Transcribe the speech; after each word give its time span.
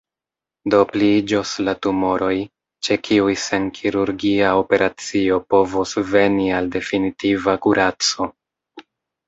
Do 0.73 0.77
pliiĝos 0.93 1.51
la 1.67 1.75
tumoroj, 1.85 2.31
ĉe 2.87 2.97
kiuj 3.09 3.35
sen 3.45 3.69
kirurgia 3.77 4.55
operacio 4.63 5.39
povos 5.57 5.95
veni 6.15 6.51
al 6.63 6.73
definitiva 6.81 7.59
kuraco. 7.69 8.31